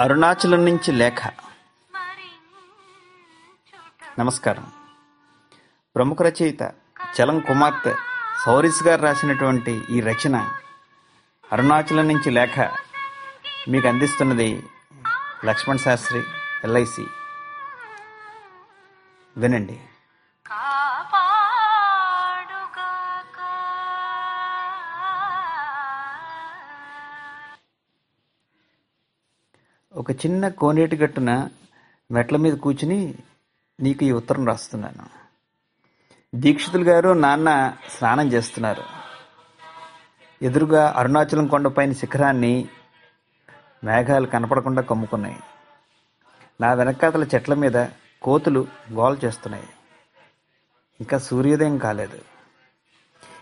అరుణాచలం 0.00 0.64
నుంచి 0.64 0.92
లేఖ. 0.92 1.28
నమస్కారం. 4.18 4.72
ప్రముఖ 5.96 6.16
రచయిత 6.22 6.62
చలం 7.20 7.40
కుమార్తె 7.40 7.96
సౌరిస్ 8.46 8.82
గారు 8.82 9.02
రాసినటువంటి 9.02 9.82
ఈ 9.90 10.00
రచన 10.00 10.50
అరుణాచలం 11.52 12.08
నుంచి 12.08 12.30
లేఖ 12.30 12.60
మీకు 13.68 13.88
అందిస్తున్నది 13.88 14.66
లక్ష్మణ్ 15.44 15.78
శాస్త్రి 15.78 16.22
ఎల్ఐసి. 16.64 17.06
వినండి. 19.36 19.80
ఒక 29.98 30.10
చిన్న 30.10 30.48
కోనేటి 30.48 30.96
గట్టున 30.96 31.48
మెట్ల 32.10 32.36
మీద 32.36 32.52
కూర్చుని 32.52 33.14
నీకు 33.80 34.04
ఈ 34.04 34.10
ఉత్తరం 34.10 34.46
రాస్తున్నాను. 34.46 35.06
దీక్షితులు 36.34 36.84
గారు 36.84 37.08
నాన్న 37.08 37.76
స్నానం 37.98 38.32
చేస్తున్నారు. 38.32 38.82
ఎదురుగా 40.42 40.94
అరుణాచలం 40.96 41.46
కొండపైన 41.46 41.92
శిఖరాన్ని 41.92 42.68
మేఘాలు 43.84 44.26
కనపడకుండా 44.26 44.82
కమ్ముకున్నాయి. 44.82 45.36
నా 46.60 46.72
వెనకాతల 46.72 47.24
చెట్ల 47.34 47.54
మీద 47.54 47.86
కోతులు 48.22 48.66
గోల 48.92 49.16
చేస్తున్నాయి. 49.24 49.68
ఇంకా 51.00 51.18
సూర్యోదయం 51.18 51.78
కాలేదు. 51.78 52.18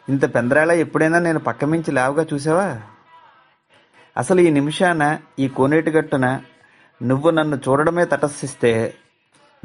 ఇంత 0.08 0.34
పెందరాళ 0.34 0.72
ఎప్పుడైనా 0.72 1.18
నేను 1.18 1.38
పక్క 1.38 1.64
మించి 1.64 1.94
చూసావా? 2.34 2.80
అసలు 4.16 4.40
ఈ 4.40 4.50
నిమిషాన 4.50 5.18
ఈ 5.38 5.48
కోనేటి 5.48 5.90
గట్టున 5.90 6.40
నువ్వు 7.02 7.30
నన్ను 7.30 7.56
చూడడమే 7.56 8.04
తటస్థిస్తే 8.04 8.94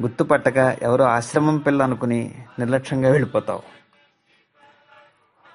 గుర్తుపట్టక 0.01 0.57
ఎవరో 0.81 1.05
ఆశ్రమం 1.05 1.57
పిల్ల 1.57 1.83
అనుకుని 1.83 2.45
నిర్లక్ష్యంగా 2.59 3.09
వెళ్ళిపోతావు. 3.09 3.61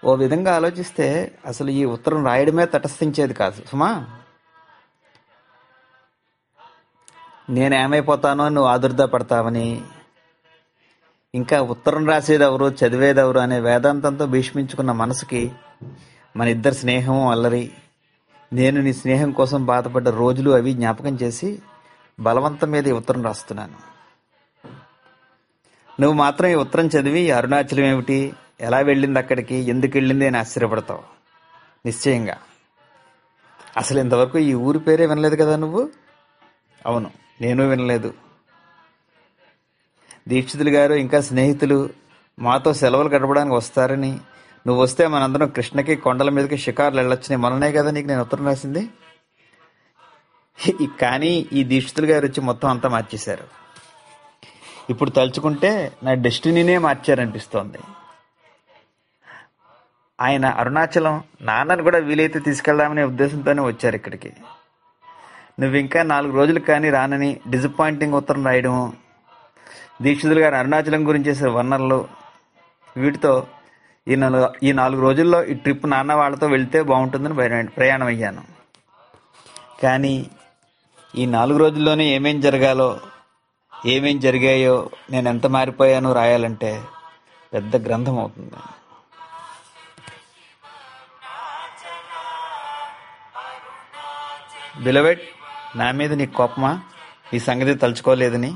ఓ 0.05 0.15
విధంగా 0.15 0.57
ఆలోచిస్తే 0.57 1.39
అసలు 1.47 1.71
ఈ 1.71 1.85
ఉత్తరం 1.85 2.27
రాయడమే 2.27 2.67
తటస్థించేది 2.67 3.35
కాదు. 3.35 3.63
సుమా? 3.71 4.07
నేనేమైపోతానో 7.51 8.49
నువ్వు 8.49 8.71
ఆదుర్దా 8.71 9.07
పడతావని. 9.07 9.85
ఇంకా 11.35 11.61
ఉత్తరం 11.61 12.07
రాసేదెవరు 12.07 12.65
చదివేదెవరు 12.65 13.39
అనే 13.39 13.61
వేదాంతంతో 13.61 14.27
భీష్మించుకున్న 14.27 14.93
మనసుకి 14.93 15.53
మన 16.37 16.49
ఇద్దరి 16.49 16.75
స్నేహం 16.75 17.27
అల్లరి. 17.27 17.73
నేను 18.53 18.81
నీ 18.81 18.93
స్నేహం 18.93 19.31
కోసం 19.31 19.67
బాధపడ్డ 19.67 20.09
రోజులు 20.09 20.51
అవి 20.51 20.73
జ్ఞాపకం 20.73 21.15
చేసి 21.23 21.63
బలవంతం 22.21 22.71
మీద 22.71 22.89
ఈ 22.89 22.93
ఉత్తరం 22.93 23.25
రాస్తున్నాను. 23.25 23.97
నువ్వు 26.01 26.13
మాత్రం 26.13 26.49
ఈ 26.49 26.55
ఉత్తరం 26.55 26.87
చదివి 26.87 27.31
అరుణాచలం 27.31 27.85
ఏమిటి? 27.85 28.33
ఎలా 28.61 28.79
వెళ్ళింది 28.79 29.19
అక్కడికి? 29.19 29.55
ఎందుకు 29.55 29.93
వెళ్ళింది 29.95 30.27
అని 30.27 30.39
ఆశ్చర్యపడతావు. 30.39 31.03
నిశ్చయంగా. 31.87 32.39
అసలు 33.77 34.01
ఇంతవరకు 34.01 34.39
ఈ 34.39 34.55
ఊరి 34.55 34.79
పేరే 34.79 35.07
వినలేదు 35.07 35.37
కదా 35.37 35.57
నువ్వు? 35.57 35.91
అవును 36.87 37.11
నేను 37.41 37.69
వినలేదు. 37.69 38.15
దీక్షితులు 40.29 40.71
గారు 40.71 40.95
ఇంకా 40.95 41.21
స్నేహితులు 41.21 41.91
మాతో 42.39 42.73
సెలవులు 42.73 43.09
గడపడానికి 43.09 43.55
వస్తారని 43.55 44.21
నువ్వు 44.67 44.83
వస్తే 44.83 45.07
మనందరం 45.07 45.49
కృష్ణకి 45.49 45.97
కొండల 45.97 46.29
మీదకి 46.29 46.57
షికారులు 46.57 47.01
వెళ్ళొచ్చని 47.01 47.37
మననే 47.37 47.73
కదా 47.73 47.91
నీకు 47.91 48.07
నేను 48.07 48.21
ఉత్తరం 48.21 48.47
రాసింది? 48.47 48.83
కానీ 51.01 51.47
ఈ 51.53 51.65
దీక్షితులు 51.65 52.07
గారు 52.07 52.27
వచ్చి 52.27 52.41
మొత్తం 52.41 52.69
అంతా 52.69 52.89
మార్చేశారు. 52.89 53.47
ఇప్పుడు 54.91 55.11
తలుచుకుంటే 55.11 55.93
నా 56.03 56.15
డెస్టినీనే 56.15 56.79
మార్చారనిపిస్తోంది. 56.79 57.79
ఆయన 60.21 60.47
అరుణాచలం 60.47 61.23
నాన్నను 61.41 61.83
కూడా 61.83 61.99
వీలైతే 61.99 62.39
తీసుకెళ్దామనే 62.39 63.03
ఉద్దేశంతోనే 63.03 63.63
వచ్చారు 63.63 63.97
ఇక్కడికి. 63.97 64.31
నువ్వు 65.61 65.77
ఇంకా 65.77 66.03
నాలుగు 66.03 66.37
రోజులు 66.37 66.61
కానీ 66.61 66.91
రానని 66.91 67.41
డిసప్పాయింటింగ్ 67.49 68.15
ఉత్తరం 68.15 68.47
రాయడం 68.47 68.93
దీక్షితులు 70.03 70.41
గారు 70.41 70.55
అరుణాచలం 70.55 71.09
గురించి 71.09 71.31
చేసే 71.31 71.49
వర్ణనలు 71.49 72.09
వీటితో 72.97 73.47
ఈ 74.09 74.17
నాలుగు 74.17 74.49
ఈ 74.63 74.73
నాలుగు 74.73 75.01
రోజుల్లో 75.01 75.45
ఈ 75.45 75.55
ట్రిప్ 75.55 75.87
నాన్న 75.91 76.13
వాళ్ళతో 76.13 76.47
వెళ్తే 76.47 76.83
బాగుంటుందని 76.83 77.69
ప్రయాణం 77.69 78.07
అయ్యాను. 78.07 78.45
కానీ 79.83 80.31
ఈ 81.15 81.27
నాలుగు 81.27 81.59
రోజుల్లోనే 81.59 82.05
ఏమేం 82.05 82.41
జరగాలో 82.41 83.01
ఏమేం 83.87 84.21
జరిగాయో 84.21 84.91
నేను 85.11 85.29
ఎంత 85.29 85.47
మారిపోయానో 85.47 86.13
రాయాలంటే 86.13 86.85
పెద్ద 87.53 87.77
గ్రంథం 87.89 88.19
అవుతుంది. 88.19 88.55
బిలవెట్ 94.85 95.23
నా 95.77 95.91
మీద 95.91 96.13
నీ 96.13 96.27
కోపమా? 96.27 96.73
ఈ 97.35 97.39
సంగతి 97.39 97.75
తలుచుకోలేదని 97.75 98.55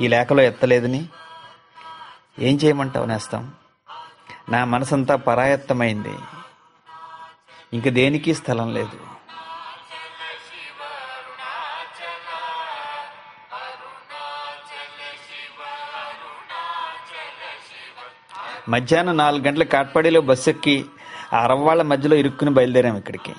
ఈ 0.00 0.08
లేఖలో 0.08 0.42
ఎత్తలేదని 0.42 1.02
ఏం 2.38 2.54
చేయమంటావు 2.56 3.06
నేస్తాం? 3.06 3.44
నా 4.48 4.64
మనసంతా 4.64 5.16
పరాయత్తమైంది. 5.16 6.18
ఇంక 7.72 7.88
దేనికి 7.88 8.34
స్థలం 8.34 8.74
లేదు. 8.74 9.00
మధ్యాహ్నం 18.68 19.16
నాలుగు 19.16 19.42
గంటల 19.42 19.62
కాట్పాడిలో 19.62 20.20
బస్సు 20.20 20.50
ఎక్కి 20.50 20.84
ఆ 21.34 21.38
అరవ్వాళ్ళ 21.38 21.82
మధ్యలో 21.82 22.16
ఇరుక్కుని 22.16 22.50
బయలుదేరాం 22.50 22.96
ఇక్కడికి. 22.96 23.34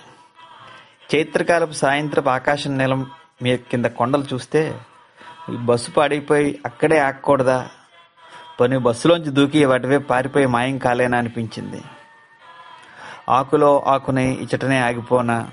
చైత్రకాలపు 1.15 1.71
సాయంత్రపు 1.71 2.29
ఆకాశం 2.29 2.77
నెలం 2.77 3.11
మీ 3.41 3.57
కింద 3.57 3.85
కొండలు 3.85 4.23
చూస్తే 4.33 4.81
బస్సు 5.49 5.91
పాడైపోయి 5.91 6.59
అక్కడే 6.65 6.99
ఆగకూడదా? 6.99 7.69
పని 8.59 8.77
బస్సులోంచి 8.77 9.31
దూకి 9.31 9.65
వాటివే 9.65 9.97
పారిపోయి 9.97 10.45
మాయం 10.45 10.77
కాలేనా 10.77 11.17
అనిపించింది. 11.17 11.83
ఆకులో 13.29 13.79
ఆకునే 13.81 14.31
ఇచ్చటనే 14.31 14.79
ఆగిపోనా? 14.79 15.51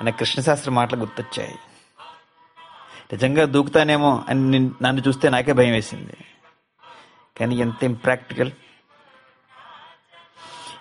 అనే 0.00 0.10
కృష్ణశాస్త్రి 0.10 0.74
మాటలు 0.74 1.00
గుర్తొచ్చాయి. 1.00 1.54
నిజంగా 3.12 3.44
దూకుతానేమో 3.44 4.24
అని 4.28 4.58
నన్ను 4.82 5.02
చూస్తే 5.08 5.28
నాకే 5.28 5.52
భయం 5.52 5.72
వేసింది. 5.72 6.16
కానీ 7.40 7.56
ఎంత 7.56 7.84
ఇంప్రాక్టికల్ 7.84 8.50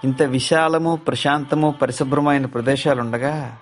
ఇంత 0.03 0.22
విశాలము 0.22 0.96
ప్రశాంతము 0.96 1.72
పరిశుభ్రమైన 1.82 2.46
ప్రదేశాలు 2.46 3.02
ఉండగా 3.02 3.58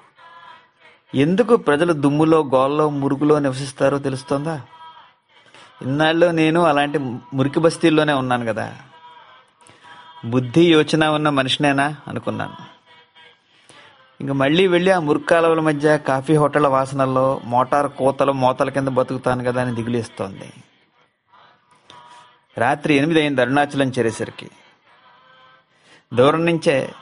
ఎందుకు 1.16 1.56
ప్రజలు 1.56 1.94
దుమ్ములో 1.94 2.44
గోల్లో 2.44 2.90
మురుగులో 2.90 3.40
నివసిస్తారో 3.40 4.00
తెలుస్తోందా? 4.00 4.62
ఇన్నాళ్ళు 5.84 6.26
నేను 6.26 6.62
అలాంటి 6.62 6.98
మురికి 7.34 7.60
బస్తీల్లోనే 7.60 8.14
ఉన్నాను 8.14 8.46
కదా. 8.46 8.76
బుద్ధి 10.26 10.74
యోచన 10.74 11.06
ఉన్న 11.06 11.30
మనిషినేనా 11.30 11.96
అనుకున్నాను. 12.08 12.74
ఇంక 14.22 14.32
మళ్ళీ 14.32 14.68
వెళ్ళి 14.68 14.92
ఆ 14.92 15.00
మురికాలవల 15.00 15.60
మధ్య 15.60 15.98
కాఫీ 15.98 16.36
హోటళ్ళ 16.36 16.68
వాసనల్లో 16.68 17.42
మోటార్ 17.44 17.88
కోతలు 17.88 18.32
మోతల 18.32 18.70
కింద 18.70 18.88
బతుకుతాను 18.88 19.44
కదా 19.44 19.62
అని 19.62 19.76
దిగులేస్తోంది. 19.76 20.54
రాత్రి 22.58 22.94
ఎనిమిది 22.94 23.20
అయింది 23.20 23.42
అరుణాచలం 23.42 23.90
చేరేసరికి. 23.90 24.50
దూరం 26.14 26.46
నుంచే 26.46 26.94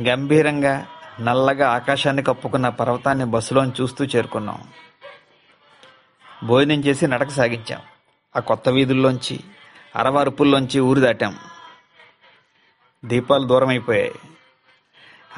గంభీరంగా 0.00 0.86
నల్లగా 1.20 1.70
ఆకాశాన్ని 1.70 2.22
కప్పుకున్న 2.22 2.68
పర్వతాన్ని 2.68 3.24
బస్సులోని 3.24 3.72
చూస్తూ 3.80 4.04
చేరుకున్నాం. 4.04 4.58
భోజనం 6.44 6.84
చేసి 6.84 7.06
నడక 7.06 7.28
సాగించాం. 7.28 7.78
ఆ 8.36 8.40
కొత్త 8.40 8.68
వీధుల్లోంచి 8.68 9.40
అరవరుపుల్లోంచి 9.96 10.80
ఊరు 10.80 11.00
దాటాం. 11.00 11.36
దీపాలు 13.04 13.46
దూరం 13.46 13.68
అయిపోయాయి 13.68 14.12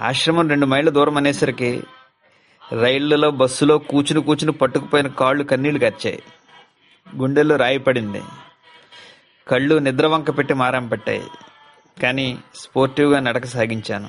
ఆశ్రమం 0.00 0.48
రెండు 0.48 0.66
మైళ్ళ 0.66 0.90
దూరం 0.90 1.16
అనేసరికి 1.16 1.82
రైళ్ళలో 2.80 3.30
బస్సులో 3.30 3.78
కూచుని 3.78 4.22
కూచుని 4.22 4.52
పట్టుకుపోయిన 4.52 5.06
కాళ్ళు 5.06 5.44
కన్నీళ్ళు 5.44 5.84
గచ్చాయి 5.84 6.22
గుండెల్లో 7.16 7.56
రాయి 7.56 7.78
పడింది. 7.78 8.22
కళ్ళు 9.48 9.78
నిద్ర 9.78 10.06
వంక 10.06 10.38
పెట్టి 10.38 10.54
మారం 10.54 10.88
పట్టాయి. 10.88 11.22
కానీ 12.02 12.38
స్పోర్టివ్గా 12.54 13.20
నడక 13.20 13.44
సాగించాను. 13.44 14.08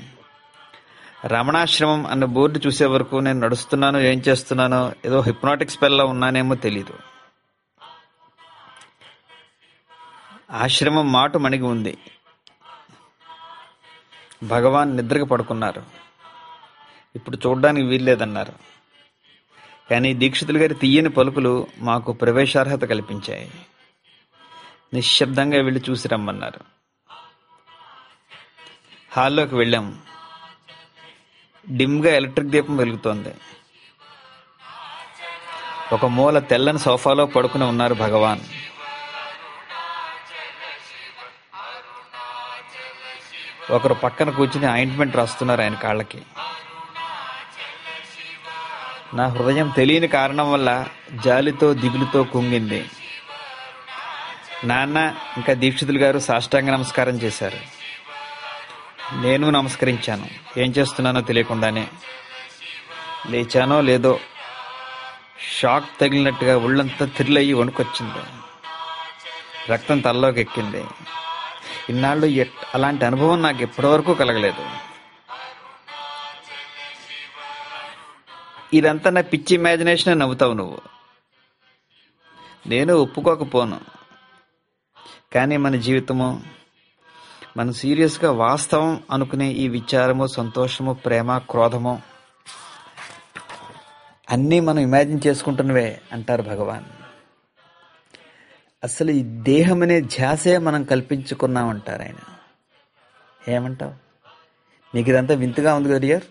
రమణాశ్రమం 1.28 2.06
అన్న 2.06 2.26
బోర్డు 2.26 2.60
చూసే 2.60 2.86
వరకు 2.86 3.16
నేను 3.16 3.40
నడుస్తున్నానో 3.40 4.00
ఏం 4.00 4.22
చేస్తున్నానో 4.28 4.92
ఏదో 5.06 5.22
హిప్నాటిక్ 5.22 5.72
స్పెల్లో 5.72 6.06
ఉన్నానేమో 6.06 6.56
తెలీదు. 6.56 7.13
ఆశ్రమం 10.54 11.12
మాటు 11.12 11.38
మణిగి 11.38 11.64
ఉంది. 11.64 11.98
భగవాన్ 14.44 14.98
నిద్రకు 14.98 15.26
పడుకున్నారు. 15.26 15.84
ఇప్పుడు 17.16 17.38
చూడడానికి 17.38 17.86
వీల్లేదన్నారు. 17.86 18.54
కానీ 19.92 20.14
దీక్షితులు 20.14 20.58
గారి 20.58 20.74
తీయని 20.74 21.10
పలుకులు 21.10 21.68
మాకు 21.78 22.14
ప్రవేశార్హత 22.14 22.84
కల్పించాయి. 22.84 23.52
నిశ్శబ్దంగా 24.94 25.62
వెళ్ళి 25.62 25.82
చూసి 25.90 26.08
రమ్మన్నారు. 26.08 26.60
హాల్లోకి 29.12 29.56
వెళ్ళాం. 29.56 30.02
డిమ్గా 31.70 32.16
ఎలక్ట్రిక్ 32.16 32.50
దీపం 32.50 32.78
వెలుగుతోంది. 32.78 33.36
ఒక 35.94 36.06
మూల 36.06 36.40
తెల్లని 36.40 36.80
సోఫాలో 36.80 37.26
పడుకుని 37.26 37.64
ఉన్నారు 37.64 37.94
భగవాన్. 37.94 38.63
ఒకరు 43.74 43.94
పక్కన 43.94 44.30
కూర్చుని 44.30 44.66
ఆయింట్మెంట్ 44.66 45.16
రాస్తున్నారు 45.16 45.62
ఆయన 45.62 45.74
కాళ్ళకి. 45.74 46.22
నా 49.14 49.28
హృదయం 49.28 49.70
తెలియని 49.70 50.08
కారణం 50.08 50.54
వల్ల 50.54 50.86
జాలితో 51.14 51.74
దిగులుతో 51.74 52.24
కుంగింది. 52.24 52.90
నాన్న 54.64 55.16
ఇంకా 55.38 55.54
దీక్షితులు 55.54 56.00
గారు 56.00 56.20
సాష్టాంగ 56.20 56.70
నమస్కారం 56.70 57.14
చేశారు. 57.14 57.58
నేను 59.14 59.50
నమస్కరించాను. 59.50 60.28
ఏం 60.58 60.74
చేస్తున్నానో 60.78 61.22
తెలియకుండానే. 61.22 61.88
లేచానో 63.30 63.82
లేదో 63.82 64.20
షాక్ 65.60 66.00
తగిలినట్టుగా 66.02 66.58
ఒళ్ళంతా 66.58 67.06
తిరిలయ్యి 67.06 67.54
వణుకొచ్చింది. 67.54 68.20
రక్తం 69.72 70.00
తల్లోకి 70.00 70.42
ఎక్కింది 70.42 70.84
ఇన్నాళ్ళు 71.90 72.46
అలాంటి 72.74 73.06
అనుభవం 73.06 73.42
నాకు 73.42 73.62
ఇప్పటివరకు 73.62 74.14
కలగలేదు. 74.14 74.66
ఇదంతా 78.74 79.10
నా 79.10 79.22
పిచ్చి 79.22 79.56
ఇమాజినేషన్ 79.56 80.20
నవ్వుతావు 80.20 80.54
నువ్వు. 80.54 80.82
నేను 82.68 82.94
ఒప్పుకోకపోను. 82.94 83.82
కానీ 85.34 85.58
మన 85.58 85.76
జీవితము 85.76 86.44
మనం 87.58 87.74
సీరియస్గా 87.74 88.32
వాస్తవం 88.32 89.04
అనుకునే 89.12 89.52
ఈ 89.52 89.68
విచారము 89.68 90.28
సంతోషము 90.28 90.94
ప్రేమ 90.94 91.38
క్రోధము 91.38 92.02
అన్నీ 94.32 94.60
మనం 94.60 94.80
ఇమాజిన్ 94.80 95.22
చేసుకుంటున్నవే 95.28 96.02
అంటారు 96.12 96.42
భగవాన్. 96.42 97.03
అసలు 98.84 99.12
ఈ 99.12 99.24
దేహం 99.24 99.82
అనే 99.82 100.02
ధ్యాసే 100.02 100.58
మనం 100.58 100.84
కల్పించుకున్నామంటారు 100.84 102.02
ఆయన 102.02 102.16
ఏమంటావు? 103.54 103.94
నీకు 104.96 105.10
ఇదంతా 105.10 105.34
వింతగా 105.34 105.76
ఉంది 105.76 105.90
కదా 105.90 105.98
డియర్? 105.98 106.24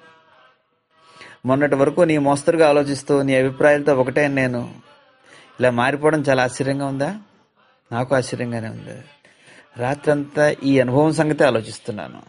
మొన్నటి 1.47 1.75
వరకు 1.75 2.01
నీ 2.01 2.19
మోస్తరుగా 2.19 2.69
ఆలోచిస్తూ 2.69 3.23
నీ 3.23 3.35
అభిప్రాయాలతో 3.35 3.95
ఒకటే 3.95 4.29
నేను 4.29 4.75
ఇలా 5.61 5.71
మారిపోవడం 5.71 6.21
చాలా 6.21 6.43
ఆశ్చర్యంగా 6.43 6.87
ఉందా? 6.87 7.19
నాకు 7.93 8.15
ఆశ్చర్యంగానే 8.15 8.69
ఉంది. 8.69 9.05
రాత్రంతా 9.77 10.55
ఈ 10.65 10.81
అనుభవం 10.81 11.13
సంగతి 11.13 11.45
ఆలోచిస్తున్నాను. 11.45 12.23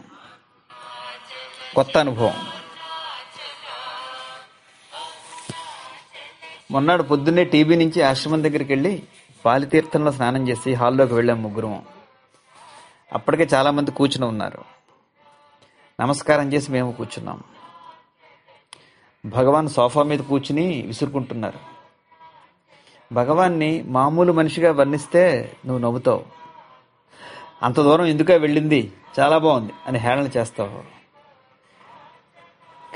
కొత్త 1.74 1.98
అనుభవం. 1.98 2.46
మొన్నడు 6.70 7.02
పొద్దున్నే 7.02 7.44
టీవీ 7.44 7.76
నుంచి 7.76 8.02
ఆశ్రమం 8.02 8.42
దగ్గరికి 8.42 8.72
వెళ్ళి 8.72 9.02
పాలితీర్థంలో 9.44 10.12
స్నానం 10.12 10.48
చేసి 10.48 10.74
హాల్లోకి 10.74 11.14
వెళ్ళాం 11.14 11.42
ముగ్గురం. 11.42 11.82
అప్పటికే 13.12 13.48
చాలామంది 13.54 13.90
కూర్చుని 13.90 14.26
ఉన్నారు. 14.26 14.64
నమస్కారం 16.00 16.52
చేసి 16.52 16.72
మేము 16.72 16.92
కూర్చున్నాం. 16.92 17.42
భగవాన్ 19.26 19.68
సోఫా 19.68 20.02
మీద 20.02 20.18
కూర్చుని 20.18 20.82
విసురుకుంటున్నారు. 20.82 21.58
భగవాన్ని 23.12 23.82
మామూలు 23.82 24.32
మనిషిగా 24.32 24.72
వర్ణిస్తే 24.72 25.56
నువ్వు 25.66 25.82
నవ్వుతావు. 25.82 26.24
అంత 27.62 27.80
దూరం 27.80 28.04
ఎందుకే 28.04 28.36
వెళ్ళింది? 28.36 28.92
చాలా 29.20 29.38
బాగుంది 29.38 29.72
అని 29.86 29.98
హేళన 29.98 30.28
చేస్తావు. 30.36 30.82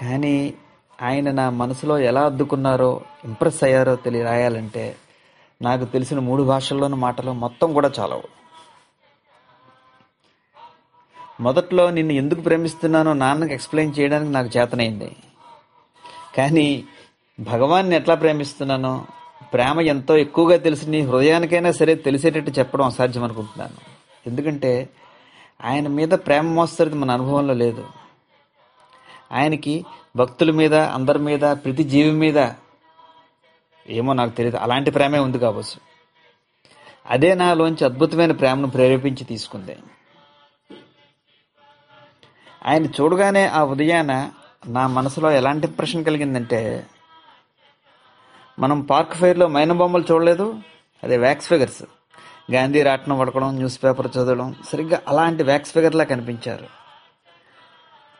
కానీ 0.01 0.55
ఆయన 1.03 1.31
నా 1.31 1.51
మనసులో 1.51 1.99
ఎలా 1.99 2.25
అద్దుకున్నారో 2.25 3.01
ఇంప్రెస్ 3.25 3.65
అయ్యారో 3.65 3.97
తెలియ 3.97 4.23
రాయాలంటే 4.23 4.97
నాకు 5.63 5.85
తెలిసిన 5.85 6.19
మూడు 6.19 6.43
భాషల్లోని 6.43 6.97
మాటలు 6.97 7.31
మొత్తం 7.31 7.73
కూడా 7.73 7.93
చాలవు. 8.01 8.23
మొదట్లో 11.41 11.91
నిన్ను 11.91 12.13
ఎందుకు 12.13 12.41
ప్రేమిస్తున్నానో 12.41 13.13
నాన్నకి 13.13 13.55
ఎక్స్ప్లెయిన్ 13.55 13.95
చేయడానికి 13.99 14.33
నాకు 14.33 14.59
చేతనైంది. 14.59 15.17
కానీ 16.37 16.85
భగవాన్ని 17.41 17.97
ఎట్లా 17.97 18.15
ప్రేమిస్తున్నానో 18.15 19.07
ప్రేమ 19.53 19.81
ఎంతో 19.81 20.17
ఎక్కువగా 20.17 20.57
తెలిసి 20.57 20.91
నీ 20.91 21.01
హృదయానికైనా 21.01 21.73
సరే 21.73 21.95
తెలిసేటట్టు 21.95 22.51
చెప్పడం 22.51 22.85
అసాధ్యం 22.85 23.25
అనుకుంటున్నాను. 23.25 23.75
ఎందుకంటే 24.27 24.89
ఆయన 25.65 25.89
మీద 25.89 26.09
ప్రేమ 26.09 26.47
మోస్తరిది 26.47 26.95
మన 26.95 27.11
అనుభవంలో 27.11 27.55
లేదు. 27.55 27.87
ఆయనకి 29.33 29.85
భక్తుల 30.17 30.51
మీద 30.51 30.75
అందరి 30.75 31.19
మీద 31.19 31.41
ప్రతి 31.41 31.85
జీవి 31.85 32.11
మీద 32.11 32.39
ఏమో 33.89 34.13
నాకు 34.13 34.31
తెలియదు. 34.31 34.57
అలాంటి 34.57 34.91
ప్రేమే 34.91 35.19
ఉంది 35.19 35.39
కావచ్చు 35.39 35.81
అదే 37.07 37.35
నాలోంచి 37.35 37.85
అద్భుతమైన 37.85 38.33
ప్రేమను 38.33 38.71
ప్రేరేపించి 38.71 39.25
తీసుకుంది. 39.25 39.77
ఆయన 42.67 42.87
చూడగానే 42.87 43.47
ఆ 43.47 43.65
ఉదయాన 43.65 44.31
నా 44.67 44.87
మనసులో 44.87 45.31
ఎలాంటి 45.31 45.67
ఇంప్రెషన్ 45.67 46.05
కలిగిందంటే 46.05 46.87
మనం 48.59 48.83
పార్క్ 48.83 49.15
ఫైర్లో 49.15 49.47
మైన 49.47 49.73
బొమ్మలు 49.73 50.05
చూడలేదు 50.13 50.63
అదే 51.05 51.17
వ్యాక్స్ 51.17 51.49
ఫిగర్స్. 51.49 51.83
గాంధీ 52.53 52.83
రాట్నం 52.83 53.19
పడకడం 53.19 53.55
న్యూస్ 53.55 53.85
పేపర్ 53.85 54.07
చదవడం 54.17 54.57
సరిగ్గా 54.69 55.03
అలాంటి 55.09 55.43
వ్యాక్స్ 55.43 55.73
ఫిగర్లా 55.73 56.05
కనిపించారు. 56.05 56.67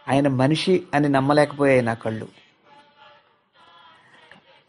ఆయన 0.09 0.29
మనిషి 0.29 0.87
అని 0.95 1.09
నమ్మలేకపోయాయి 1.09 1.83
నా 1.83 1.95
కళ్ళు. 1.95 2.29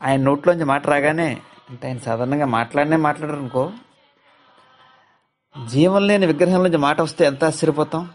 ఆయన 0.02 0.22
నోట్లోంచి 0.22 0.64
మాట 0.64 0.88
రాగానే 0.88 1.42
అంటే 1.70 1.88
ఆయన 1.88 1.98
సాధారణంగా 1.98 2.46
మాట్లాడనే 2.46 2.96
మాట్లాడరు 2.96 3.36
అనుకో. 3.36 3.72
జీవం 5.68 6.08
లేని 6.08 6.26
విగ్రహంలోంచి 6.26 6.78
మాట 6.78 7.02
వస్తే 7.02 7.26
ఎంత 7.26 7.44
ఆశ్చర్యపోతాం? 7.44 8.10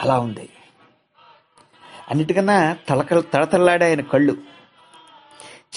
అలా 0.00 0.18
ఉంది. 0.18 0.48
అన్నిటికన్నా 2.10 2.76
తలక 2.88 3.14
తడతల్లాడే 3.32 3.86
ఆయన 3.86 4.00
కళ్ళు. 4.00 4.36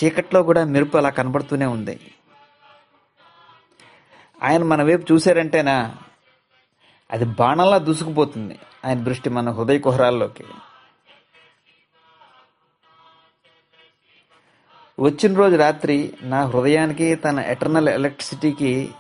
చీకట్లో 0.03 0.43
కూడా 0.43 0.63
మెరుపు 0.63 0.97
అలా 0.97 1.09
కనబడుతూనే 1.09 1.65
ఉంది. 1.65 2.13
ఆయన 4.43 4.63
మన 4.63 4.83
వైపు 4.83 5.13
చూశారంటేనా 5.13 5.95
అది 7.11 7.25
బాణంలా 7.25 7.77
దూసుకుపోతుంది 7.77 8.59
ఆయన 8.85 9.03
దృష్టి 9.03 9.29
మన 9.29 9.51
హృదయ 9.51 9.79
కుహరాల్లోకి. 9.79 10.43
వచ్చిన 14.99 15.35
రోజు 15.35 15.55
రాత్రి 15.55 16.13
నా 16.23 16.45
హృదయానికి 16.45 17.15
తన 17.15 17.39
ఎటర్నల్ 17.39 17.89
ఎలక్ట్రిసిటీకి 17.89 18.93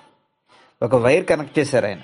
ఒక 0.81 0.95
వైర్ 0.95 1.25
కనెక్ట్ 1.25 1.59
చేశారు 1.59 1.85
ఆయన. 1.85 2.01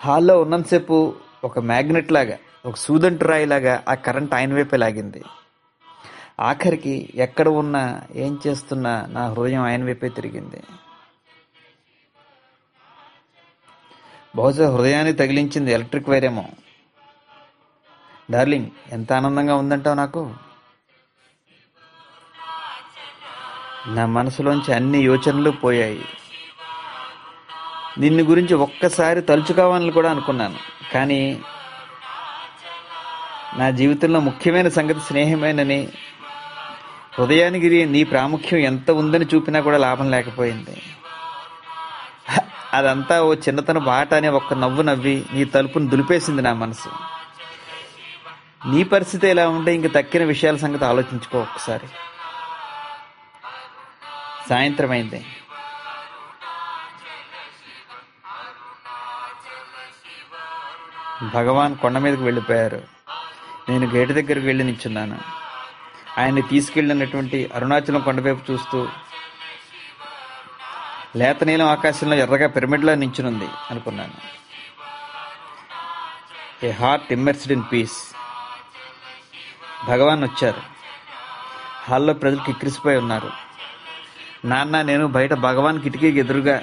హాల్లో 0.00 0.40
ఉన్నంతసేపు 0.42 1.16
ఒక 1.44 1.58
మ్యాగ్నెట్ 1.58 2.12
లాగా 2.12 2.38
ఒక 2.66 2.74
సూదంటు 2.74 3.24
రాయిలాగా 3.24 3.84
ఆ 3.88 3.94
కరెంట్ 3.94 4.34
ఆయన 4.34 4.54
వైపే 4.54 4.76
లాగింది. 4.76 5.22
ఆఖరికి 6.40 7.12
ఎక్కడ 7.14 7.48
ఉన్నా 7.48 8.02
ఏం 8.14 8.40
చేస్తున్నా 8.46 9.06
నా 9.08 9.28
హృదయం 9.28 9.62
ఆయన 9.62 9.84
వైపే 9.84 10.08
తిరిగింది. 10.08 10.60
బహుశా 14.36 14.70
హృదయాన్ని 14.70 15.12
తగిలించింది 15.12 15.72
ఎలక్ట్రిక్ 15.72 16.08
వైరేమో 16.08 16.44
డార్లింగ్ 18.30 18.70
ఎంత 18.92 19.12
ఆనందంగా 19.12 19.54
ఉందంటావు 19.54 19.96
నాకు? 19.96 20.34
నా 23.86 24.06
మనసులోంచి 24.06 24.74
అన్ని 24.74 24.98
యోచనలు 24.98 25.50
పోయాయి. 25.50 26.04
నిన్ను 27.98 28.24
గురించి 28.24 28.54
ఒక్కసారి 28.54 29.22
తలుచుకోవాలని 29.22 29.90
కూడా 29.90 30.10
అనుకున్నాను. 30.10 30.58
కానీ 30.92 31.40
నా 33.56 33.70
జీవితంలో 33.70 34.20
ముఖ్యమైన 34.20 34.68
సంగతి 34.68 35.00
స్నేహమేనని 35.00 35.88
హృదయానికి 37.18 37.84
నీ 37.84 38.04
ప్రాముఖ్యం 38.04 38.60
ఎంత 38.60 38.90
ఉందని 38.90 39.24
చూపినా 39.34 39.60
కూడా 39.60 39.78
లాభం 39.78 40.10
లేకపోయింది. 40.10 40.82
అదంతా 42.74 43.22
ఓ 43.22 43.34
చిన్నతన 43.34 43.78
బాట 43.78 44.14
అనే 44.14 44.28
ఒక్క 44.28 44.54
నవ్వు 44.54 44.82
నవ్వి 44.82 45.24
నీ 45.32 45.44
తలుపును 45.44 45.88
దులిపేసింది 45.88 46.42
నా 46.42 46.52
మనసు. 46.52 46.88
నీ 48.68 48.84
పరిస్థితి 48.84 49.28
ఎలా 49.28 49.48
ఉంటే 49.48 49.74
ఇంక 49.74 49.94
తక్కిన 49.94 50.24
విషయాల 50.24 50.56
సంగతి 50.56 50.84
ఆలోచించుకో 50.84 51.38
ఒక్కసారి. 51.40 51.86
సాయంత్రం 54.48 54.90
అయింది. 54.90 55.26
భగవాన్ 61.34 61.76
కొండ 61.76 61.98
మీదకి 61.98 62.22
వెళ్ళిపోయారు. 62.22 62.82
నేను 63.68 63.86
గేటు 63.86 64.12
దగ్గరికి 64.12 64.46
వెళ్ళి 64.46 64.64
నిల్చున్నాను. 64.64 65.18
ఆయన్ని 66.18 66.42
తీసుకెళ్ళినటువంటి 66.42 67.50
అరుణాచలం 67.54 68.00
కొండవైపు 68.00 68.52
చూస్తూ 68.52 68.88
లేత 71.16 71.44
నీలం 71.44 71.66
ఆకాశంలో 71.66 72.16
ఎర్రగా 72.16 72.48
పిరమిడ్లా 72.48 72.94
నించునుంది 72.94 73.48
అనుకున్నాను. 73.70 74.14
A 76.66 76.70
heart 76.70 77.12
immersed 77.12 77.52
in 77.52 77.62
peace. 77.72 78.14
Bhagavan 79.86 80.22
వచ్చారు. 80.22 80.62
హాల్లో 81.88 82.14
ప్రజలు 82.14 82.40
కిక్కిరిసిపోయి 82.46 82.96
ఉన్నారు. 82.96 83.51
నాన్న 84.44 84.82
నేను 84.82 85.06
బయట 85.06 85.34
భగవాన్ 85.34 85.82
కిటికీకి 85.82 86.18
ఎదురుగా 86.18 86.62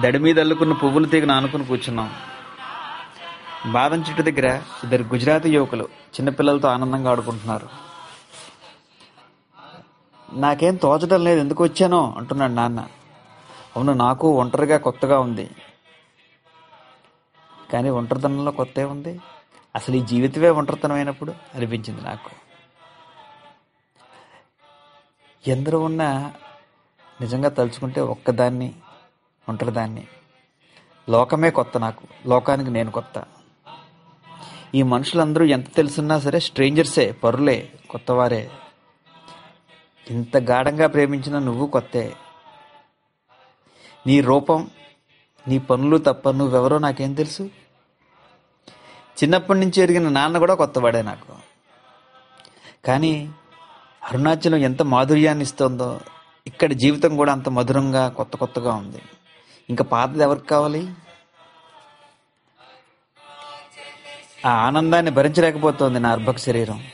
దడి 0.00 0.18
మీద 0.18 0.40
అల్లుకున్న 0.40 0.72
పువ్వులు 0.72 1.06
తీగను 1.06 1.34
ఆనుకుని 1.34 1.64
కూర్చున్నాం. 1.64 2.14
బాదం 3.72 4.00
చెట్టు 4.00 4.22
దగ్గర 4.22 4.62
ఇద్దరు 4.84 5.02
గుజరాతీ 5.02 5.50
యువకులు 5.50 5.84
చిన్నపిల్లలతో 5.84 6.68
ఆనందంగా 6.68 7.10
ఆడుకుంటున్నారు. 7.10 7.68
నాకేం 10.32 10.76
తోచడం 10.76 11.24
లేదు 11.24 11.40
ఎందుకు 11.40 11.64
వచ్చానో 11.64 12.14
అంటున్నాడు 12.16 12.52
నాన్న. 12.52 12.80
అవును 13.76 13.92
నాకు 13.92 14.32
ఒంటరిగా 14.32 14.78
కొత్తగా 14.78 15.18
ఉంది. 15.18 15.50
కానీ 17.72 17.88
ఒంటరితనంలో 17.88 18.50
కొత్త 18.50 18.80
ఉంది. 18.80 19.20
అసలు 19.74 19.96
ఈ 19.96 20.00
జీవితమే 20.00 20.48
ఒంటరితనం 20.48 20.94
అయినప్పుడు 20.94 21.34
అనిపించింది 21.54 22.00
నాకు. 22.04 22.30
ఎందరూ 25.46 25.80
ఉన్నా 25.80 26.32
నిజంగా 27.20 27.48
తలుచుకుంటే 27.48 28.00
ఒక్కదాన్ని 28.00 28.74
ఒంటరిదాన్ని 29.48 30.06
లోకమే 31.10 31.50
కొత్త 31.50 31.78
నాకు. 31.78 32.28
లోకానికి 32.28 32.70
నేను 32.70 32.90
కొత్త. 32.90 33.24
ఈ 34.74 34.82
మనుషులందరూ 34.82 35.44
ఎంత 35.44 35.74
తెలుసున్నా 35.74 36.18
సరే 36.18 36.40
స్ట్రేంజర్సే 36.40 37.12
పరులే 37.12 37.72
కొత్తవారే. 37.90 38.50
ఇంత 40.10 40.36
గాఢంగా 40.36 40.86
ప్రేమించిన 40.86 41.38
నువ్వు 41.38 41.66
కొత్తే. 41.66 42.16
నీ 44.06 44.20
రూపం 44.20 44.70
నీ 45.48 45.58
పనులు 45.58 45.96
తప్ప 45.98 46.30
నువ్వెవరో 46.30 46.78
నాకేం 46.78 47.14
తెలుసు? 47.14 47.42
చిన్నప్పటి 49.12 49.60
నుంచి 49.60 49.82
ఎరిగిన 49.82 50.08
నాన్న 50.08 50.38
కూడా 50.38 50.54
కొత్తవాడే 50.54 51.02
నాకు. 51.02 51.34
కానీ 52.84 53.32
అరుణాచలం 54.02 54.58
ఎంత 54.58 54.82
మాధుర్యాన్ని 54.82 55.42
ఇస్తుందో 55.42 56.00
ఇక్కడ 56.46 56.72
జీవితం 56.72 57.16
కూడా 57.16 57.32
అంత 57.32 57.48
మధురంగా 57.48 58.08
కొత్త 58.08 58.36
కొత్తగా 58.36 58.74
ఉంది. 58.74 59.02
ఇంకా 59.70 59.84
పాతది 59.84 60.22
ఎవరికి 60.22 60.46
కావాలి? 60.46 60.88
ఆ 64.46 64.50
ఆనందాన్ని 64.50 65.10
భరించలేకపోతుంది 65.10 66.00
నా 66.00 66.10
అర్భక 66.10 66.36
శరీరం. 66.36 66.84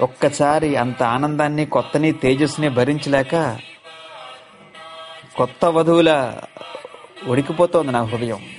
ఒక్కసారి 0.00 0.76
అంత 0.76 1.02
ఆనందాన్ని 1.02 1.66
కొత్తని 1.66 2.12
తేజస్సుని 2.12 2.68
భరించలేక 2.68 3.58
కొత్త 5.36 5.64
వధువుల 5.64 6.40
ఉడికిపోతోంది 7.26 7.92
నా 7.92 8.02
హృదయం. 8.02 8.55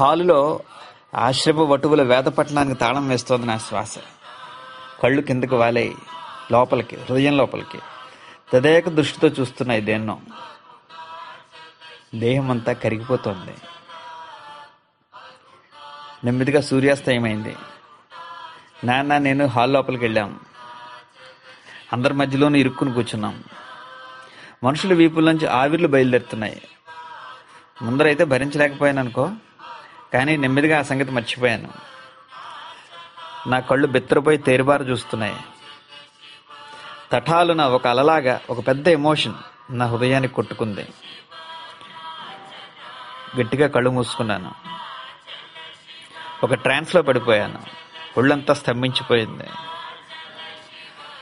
హాలులో 0.00 0.60
ఆశ్రమ 1.16 1.60
వటువుల 1.60 2.02
వేదపట్టణానికి 2.02 2.74
తాళం 2.74 3.08
వేస్తోంది 3.08 3.46
నా 3.46 3.58
శ్వాస. 3.58 3.98
కళ్ళు 5.02 5.22
కిందకు 5.22 5.56
వాలే 5.56 5.92
లోపలికి 6.52 6.96
హృదయం 6.96 7.36
లోపలికి 7.36 7.78
తదేక 8.52 8.88
దృష్టితో 8.88 9.28
చూస్తున్నాయి 9.28 9.80
దేన్నో 9.80 10.20
దేహం 12.14 12.50
అంతా 12.50 12.72
కరిగిపోతోంది. 12.72 13.54
నెమ్మదిగా 16.24 16.60
సూర్యాస్తమయమైంది 16.60 17.56
నాన్న 18.84 19.18
నేను 19.18 19.46
హాల్ 19.46 19.72
లోపలికి 19.72 20.04
వెళ్ళాం. 20.04 20.40
అందరి 21.92 22.14
మధ్యలోనూ 22.14 22.56
ఇరుక్కుని 22.56 22.92
కూర్చున్నాం. 22.92 23.44
మనుషుల 24.64 24.94
వీపుల 24.94 25.30
నుంచి 25.30 25.46
ఆవిర్లు 25.46 25.88
బయలుదేరుతున్నాయి. 25.88 26.62
ముందరైతే 27.82 28.24
భరించలేకపోయాను 28.24 29.00
అనుకో 29.00 29.30
కానీ 30.14 30.36
నెమ్మదిగా 30.36 30.78
ఆ 30.78 30.82
సంగతి 30.82 31.10
మర్చిపోయాను. 31.10 31.72
నా 33.46 33.60
కళ్ళు 33.60 33.86
బిత్తరపోయి 33.86 34.38
తేరుబారు 34.38 34.84
చూస్తున్నాయి. 34.84 35.36
తఠాలున 37.12 37.62
ఒక 37.62 37.86
అలలాగా 37.86 38.40
ఒక 38.50 38.66
పెద్ద 38.66 38.88
ఎమోషన్ 38.88 39.34
నా 39.70 39.86
హృదయానికి 39.86 40.34
కొట్టుకుంది. 40.34 40.88
గట్టిగా 43.40 43.68
కళ్ళు 43.68 43.90
మూసుకున్నాను. 43.90 44.52
ఒక 46.44 46.54
ట్రాన్స్లో 46.54 47.02
పడిపోయాను. 47.02 47.62
ఒళ్ళంతా 48.18 48.54
స్తంభించిపోయింది. 48.54 49.44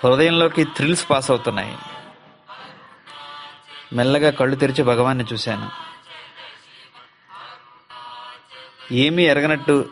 హృదయంలోకి 0.04 0.64
థ్రిల్స్ 0.64 1.10
పాస్ 1.10 1.30
అవుతున్నాయి. 1.30 1.78
మెల్లగా 3.92 4.30
కళ్ళు 4.30 4.56
తెరిచి 4.56 4.84
భగవాన్ని 4.84 5.24
చూశాను. 5.32 5.87
ఏమీ 8.92 9.22
ఎరగనట్టు 9.22 9.88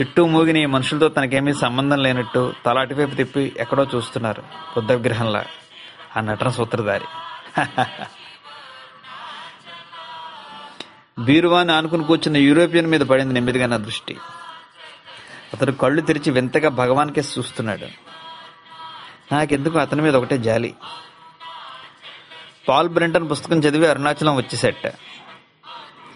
చుట్టూ 0.00 0.26
మూగిన 0.26 0.56
ఈ 0.56 0.66
మనుషులతో 0.66 1.08
తనకేమీ 1.08 1.54
సంబంధం 1.54 2.02
లేనట్టు 2.02 2.52
తలాటివైపు 2.66 3.14
తిప్పి 3.14 3.52
ఎక్కడో 3.56 3.86
చూస్తున్నారు 3.94 4.42
బుద్ధ 4.76 4.92
విగ్రహంలా 4.92 5.44
ఆ 6.16 6.20
నటన 6.20 6.48
సూత్రధారి. 6.48 7.04
బీరువాని 11.24 11.72
ఆనుకుని 11.72 12.04
కూర్చున్న 12.04 12.36
యూరోపియన్ 12.36 12.86
మీద 12.86 13.00
పడింది 13.00 13.34
నెమ్మదిగా 13.34 13.66
నా 13.66 13.76
దృష్టి. 13.76 14.16
అతడు 15.54 15.72
కళ్ళు 15.72 16.00
తెరిచి 16.00 16.30
వింతగా 16.30 16.68
భగవాన్కే 16.68 17.20
చూస్తున్నాడు. 17.20 17.86
నాకెందుకు 19.34 19.78
అతని 19.78 20.02
మీద 20.02 20.16
ఒకటే 20.16 20.38
జాలి? 20.38 20.74
పాల్ 22.68 22.88
బ్రెంటన్ 22.88 23.30
పుస్తకం 23.30 23.58
చదివి 23.58 23.86
అరుణాచలం 23.86 24.36
వచ్చేసట. 24.36 24.92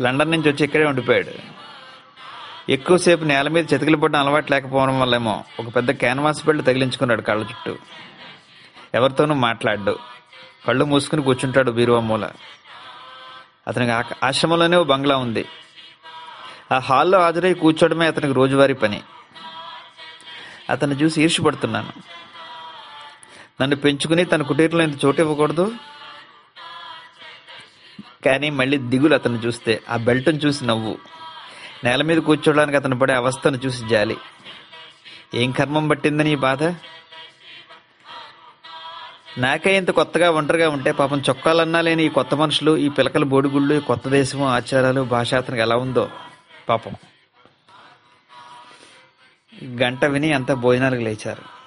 లండన్ 0.02 0.30
నుంచి 0.30 0.50
వచ్చి 0.50 0.64
ఇక్కడే 0.64 0.84
ఉండిపోయాడు. 0.84 1.62
ఎక్కువసేపు 2.68 3.24
నేల 3.24 3.48
మీద 3.48 3.72
చెతికిలు 3.74 3.96
పడిన 3.96 4.16
అలవాటు 4.16 4.52
లేకపోవడం 4.52 5.00
వల్లేమో 5.00 5.44
ఒక 5.60 5.76
పెద్ద 5.76 5.90
క్యాన్వాస్ 5.90 6.46
బెల్ట్ 6.46 6.66
తగిలించుకున్నాడు 6.66 7.22
కళ్ళ 7.22 7.42
చుట్టూ. 7.42 7.76
ఎవరితోనూ 8.94 9.34
మాట్లాడు 9.34 9.98
కళ్ళు 10.66 10.84
మూసుకుని 10.84 11.22
కూర్చుంటాడు 11.22 11.70
బీరువా 11.70 12.00
మూల. 12.00 12.30
అతనికి 13.68 13.92
ఆ- 13.92 14.02
ఆశ్రమంలోనే 14.24 14.76
ఓ 14.76 14.84
బంగ్లా 14.84 15.16
ఉంది. 15.16 15.48
ఆ 16.72 16.78
హాల్లో 16.78 17.20
హాజరై 17.20 17.54
కూర్చోవడమే 17.54 18.06
అతనికి 18.06 18.32
రోజువారీ 18.32 18.74
పని. 18.74 19.02
అతన్ని 20.70 20.96
చూసి 20.96 21.22
ఈర్ష్యపడుతున్నాను. 21.22 21.92
నన్ను 23.62 23.76
పెంచుకుని 23.76 24.24
తన 24.24 24.42
కుటీరంలో 24.42 24.84
ఇంత 24.84 25.04
చోటు 25.04 25.20
ఇవ్వకూడదు? 25.20 25.72
కానీ 28.24 28.50
మళ్ళీ 28.50 28.76
దిగులు 28.76 29.14
అతను 29.14 29.36
చూస్తే 29.36 29.80
ఆ 29.90 29.96
బెల్ట్ను 29.96 30.38
చూసి 30.38 30.66
నవ్వు. 30.66 30.98
నేల 31.84 32.02
మీద 32.02 32.18
కూర్చోవడానికి 32.18 32.76
అతను 32.76 32.98
పడే 32.98 33.14
అవస్థను 33.14 33.56
చూసి 33.56 33.88
జాలి. 33.88 34.16
ఏం 35.34 35.50
కర్మం 35.50 35.88
పట్టిందని 35.88 36.32
ఈ 36.32 36.34
బాధ? 36.34 36.64
నాకే 39.38 39.76
ఇంత 39.76 39.90
కొత్తగా 39.90 40.30
ఒంటరిగా 40.30 40.68
ఉంటే 40.68 40.92
పాపం 40.92 41.22
చొక్కాలన్నా 41.30 41.80
లేని 41.80 42.04
ఈ 42.04 42.08
కొత్త 42.08 42.34
మనుషులు 42.34 42.76
ఈ 42.76 42.88
పిలకల 42.88 43.24
బోడిగుళ్ళు 43.24 43.74
ఈ 43.74 43.80
కొత్త 43.80 44.08
దేశము 44.08 44.48
ఆచారాలు 44.48 45.00
భాష 45.00 45.34
అతనికి 45.34 45.62
ఎలా 45.62 45.76
ఉందో? 45.76 46.10
పాపం. 46.68 46.94
గంట 49.64 50.04
విని 50.04 50.32
అంతా 50.32 50.54
భోజనాలకు 50.54 51.00
లేచారు. 51.00 51.62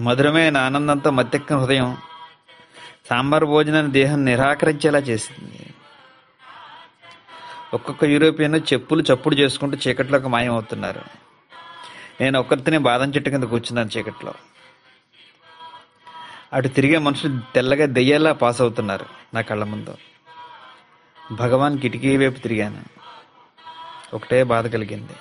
మధురమైన 0.00 0.56
ఆనందంతో 0.56 1.10
మత్తెక్కిన 1.10 1.56
హృదయం 1.56 1.96
సాంబార్ 3.10 3.44
భోజనాన్ని 3.44 3.92
దేహం 3.92 4.24
నిరాకరించేలా 4.24 4.98
చేసింది. 4.98 5.67
ఒక్కొక్క 7.74 8.04
యూరోపియన్ 8.04 8.60
చెప్పులు 8.72 9.02
చప్పుడు 9.02 9.34
చేసుకుంటూ 9.34 9.76
చీకట్లోకి 9.88 10.28
మాయమవుతున్నారు. 10.28 11.00
నేను 12.20 12.40
ఒక్కరితోనే 12.40 12.78
బాదం 12.78 13.10
చెట్టు 13.10 13.30
కింద 13.30 13.44
కూర్చున్నాను 13.44 13.90
చీకట్లో. 13.98 14.34
అటు 16.52 16.68
తిరిగే 16.68 16.98
మనుషులు 16.98 17.40
తెల్లగా 17.54 17.86
దెయ్యాలా 17.86 18.32
పాస్ 18.32 18.60
అవుతున్నారు 18.60 19.06
నా 19.34 19.40
కళ్ళ 19.40 19.64
ముందు. 19.64 19.96
భగవాన్ 21.32 21.78
కిటికీ 21.78 22.16
వైపు 22.16 22.38
తిరిగాను. 22.38 22.82
ఒకటే 24.14 24.44
బాధ 24.44 24.66
కలిగింది. 24.66 25.12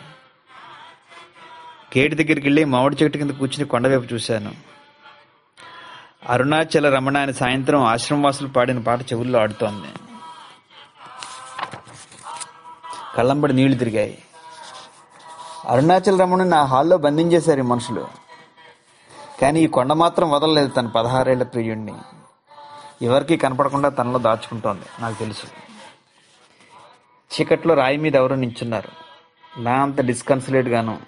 గేటు 2.00 2.16
దగ్గరికి 2.16 2.48
వెళ్ళి 2.48 2.66
మామిడి 2.66 3.04
చెట్టు 3.04 3.18
కింద 3.18 3.32
కూర్చుని 3.32 3.66
కొండవైపు 3.66 4.14
చూశాను. 4.14 4.56
అరుణాచల 6.30 6.96
రమణ 6.96 7.18
అని 7.18 7.34
సాయంత్రం 7.34 7.84
ఆశ్రమవాసులు 7.84 8.50
పాడిన 8.50 8.80
పాట 8.80 9.02
చెవుల్లో 9.02 9.40
ఆడుతోంది. 9.40 10.07
కళ్ళంబడి 13.18 13.54
నీళ్ళు 13.54 13.78
తిరిగాయి. 13.78 14.24
అరుణాచల 15.68 16.22
రమణుని 16.22 16.50
నా 16.50 16.64
హాల్లో 16.64 16.98
బంధించేశారు 16.98 17.60
ఈ 17.60 17.62
మనుషులు. 17.62 18.08
కానీ 19.42 19.60
ఈ 19.60 19.68
కొండ 19.68 19.94
మాత్రం 19.94 20.32
వదలలేదు 20.32 20.68
తన 20.68 20.88
పదహారేళ్ళ 20.88 21.44
ప్రియుణ్ణి. 21.44 21.94
ఎవరికి 23.02 23.38
కనపడకుండా 23.38 23.90
తనలో 23.90 24.20
దాచుకుంటోంది 24.20 24.86
నాకు 25.00 25.20
తెలుసు. 25.20 25.46
చీకట్లో 27.34 27.74
రాయి 27.74 27.98
మీద 27.98 28.16
ఎవరో 28.16 28.36
నించున్నారు. 28.36 28.90
నా 29.60 29.82
అంత 29.82 30.02
డిస్కన్సలేట్ 30.02 30.68
గాను. 30.68 31.00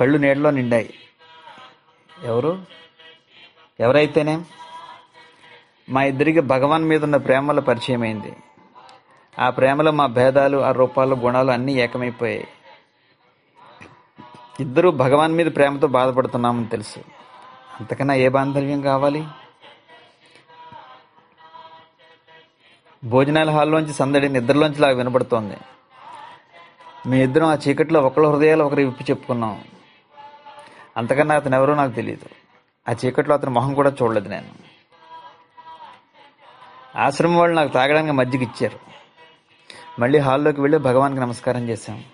కళ్ళు 0.00 0.18
నీడలో 0.18 0.50
నిండాయి. 0.50 0.94
ఎవరు? 2.22 2.64
ఎవరైతేనే? 3.80 4.42
మా 5.88 6.02
ఇద్దరికి 6.02 6.40
భగవాన్ 6.40 6.84
మీద 6.84 7.04
ఉన్న 7.04 7.16
ప్రేమలో 7.16 7.62
పరిచయం 7.62 8.02
అయింది 8.02 8.36
ఆ 9.38 9.50
ప్రేమలో 9.50 9.90
మా 9.90 10.06
భేదాలు 10.06 10.58
ఆ 10.58 10.72
రూపాలు 10.72 11.14
గుణాలు 11.14 11.50
అన్నీ 11.50 11.72
ఏకమైపోయాయి. 11.72 12.48
ఇద్దరూ 14.60 14.90
భగవాన్ 14.90 15.32
మీద 15.32 15.46
ప్రేమతో 15.46 15.86
బాధపడుతున్నామని 15.86 16.66
తెలుసు. 16.66 16.98
అంతకన్నా 17.80 18.14
ఏ 18.14 18.28
బాంధవ్యం 18.28 18.80
కావాలి? 18.80 19.26
భోజనాల 23.04 23.50
హాల్లోంచి 23.50 23.92
సందడి 23.92 24.28
నిద్రలోంచి 24.28 24.80
లాగా 24.80 24.96
వినపడుతోంది 24.96 25.56
మీ 27.06 27.22
ఇద్దరం 27.22 27.46
ఆ 27.46 27.56
చీకట్లో 27.68 28.00
ఒకళ్ళ 28.00 28.26
హృదయాలు 28.26 28.64
ఒకరు 28.64 28.82
విప్పి 28.82 29.04
చెప్పుకున్నాం. 29.10 29.64
అంతకన్నా 30.96 31.34
అతను 31.34 31.54
ఎవరో 31.54 31.74
నాకు 31.74 31.92
తెలియదు 31.92 32.28
ఆ 32.88 32.94
చీకట్లో 33.04 33.34
అతని 33.34 33.50
మొహం 33.50 33.74
కూడా 33.74 33.92
చూడలేదు 34.02 34.28
నేను. 34.28 34.48
ఆశ్రమం 36.96 37.36
వాళ్ళు 37.36 37.56
నాకు 37.56 37.68
తాగడానికి 37.68 38.12
మజ్జిగ 38.12 38.42
ఇచ్చారు 38.42 38.94
మళ్ళీ 39.98 40.18
హాల్లోకి 40.18 40.60
వెళ్ళి 40.60 40.78
భగవాన్కి 40.78 41.20
నమస్కారం 41.20 41.68
చేశాం. 41.68 42.04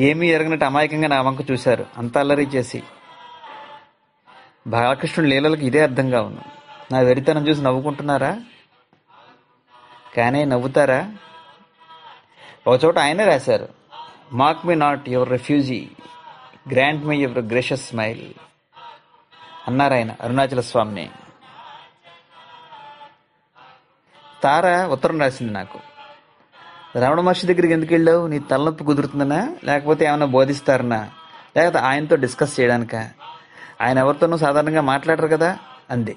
ఏమీ 0.00 0.28
ఎరగనట్టు 0.28 0.64
అమాయకంగా 0.64 1.08
నా 1.08 1.20
వంక 1.20 1.50
చూశారు. 1.50 1.86
అంత 1.98 2.18
అల్లరి 2.18 2.42
చేసి. 2.42 2.82
బాలకృష్ణుడి 4.66 5.30
లీలలకు 5.30 5.60
ఇదే 5.60 5.80
అర్థంగా 5.80 6.22
ఉంది. 6.22 6.40
నా 6.92 6.98
వెరితనం 6.98 7.48
చూసి 7.48 7.62
నవ్వుకుంటున్నారా? 7.62 8.40
కానీ 10.16 10.44
నవ్వుతారా? 10.44 11.14
ఒక 12.66 12.84
చోట 12.84 12.98
ఆయనే 12.98 13.24
రాశారు. 13.24 13.68
Mark 14.32 14.66
me 14.66 14.74
not 14.74 15.08
your 15.08 15.28
refugee 15.28 15.88
grant 16.72 17.04
me 17.04 17.16
your 17.16 17.38
gracious 17.38 17.88
smile 17.88 18.34
అన్నారు 19.68 19.94
ఆయన 19.94 20.16
అరుణాచల 20.20 20.60
స్వామిని. 20.60 21.10
తార 24.42 24.86
ఉత్తరం 24.86 25.20
రాసింది 25.20 25.52
నాకు. 25.52 25.78
రమణ 26.96 27.20
మహర్షి 27.20 27.46
దగ్గరికి 27.46 27.72
ఎందుకు 27.72 27.94
వెళ్ళావు? 27.94 28.26
నీ 28.26 28.38
తలనొప్పి 28.38 28.84
కుదురుతుందనా 28.84 29.56
లేకపోతే 29.64 30.04
ఏమైనా 30.04 30.26
బోధిస్తారనా 30.26 31.10
లేకపోతే 31.56 31.78
ఆయనతో 31.78 32.16
డిస్కస్ 32.16 32.60
చేయడానికా? 32.60 33.10
ఆయన 33.80 33.98
ఎవరితోనూ 33.98 34.36
సాధారణంగా 34.36 34.80
మాట్లాడరు 34.80 35.28
కదా? 35.28 35.58
అంది. 35.90 36.16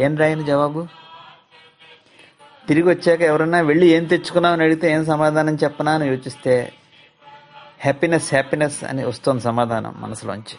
ఏం 0.00 0.16
రాయని 0.16 0.44
జవాబు? 0.44 0.86
తిరిగి 2.68 2.88
వచ్చాక 2.88 3.20
ఎవరన్నా 3.20 3.60
వెళ్ళి 3.60 3.86
ఏం 3.86 4.04
తెచ్చుకున్నావు 4.04 4.54
అని 4.54 4.62
అడిగితే 4.62 4.92
ఏం 4.92 5.04
సమాధానం 5.04 5.54
చెప్పనా 5.54 5.92
అని 5.92 6.08
యోచిస్తే 6.08 6.72
హ్యాపీనెస్ 7.80 8.34
హ్యాపీనెస్ 8.34 8.84
అని 8.84 9.06
వస్తుంది 9.06 9.40
సమాధానం 9.40 9.94
మనసులోంచి. 9.98 10.58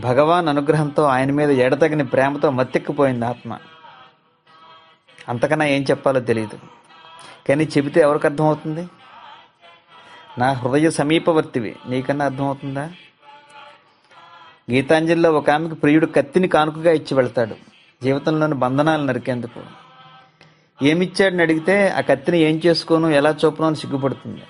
భగవాన్ 0.00 0.48
అనుగ్రహంతో 0.48 1.02
ఆయన 1.02 1.30
మీద 1.30 1.50
ఎడతగిన 1.50 2.02
ప్రేమతో 2.02 2.50
మత్తెక్కిపోయింది 2.50 3.26
ఆత్మ. 3.26 3.58
అంతకన్నా 5.28 5.66
ఏం 5.66 5.82
చెప్పాలో 5.82 6.20
తెలియదు 6.20 6.58
కానీ 7.48 7.64
చెబితే 7.64 8.00
ఎవరికి 8.00 8.26
అర్థమవుతుంది? 8.26 8.88
నా 10.38 10.52
హృదయ 10.52 10.90
సమీపవర్తివి 10.90 11.76
నీకన్నా 11.88 12.24
అర్థమవుతుందా? 12.24 12.90
గీతాంజలిలో 14.70 15.32
ఒక 15.32 15.50
ఆమెకు 15.50 15.74
ప్రియుడు 15.74 16.06
కత్తిని 16.06 16.48
కానుకగా 16.48 16.92
ఇచ్చి 16.92 17.16
వెళ్తాడు. 17.16 17.54
జీవితంలోని 18.02 18.54
బంధనాలు 18.54 19.02
నరికేందుకు. 19.02 19.60
ఏమిచ్చాడని 20.82 21.42
అడిగితే 21.42 21.88
ఆ 21.88 22.00
కత్తిని 22.00 22.38
ఏం 22.38 22.60
చేసుకోను 22.66 23.08
ఎలా 23.08 23.34
చూపను 23.44 23.66
అని 23.66 23.76
సిగ్గుపడుతుంది. 23.76 24.42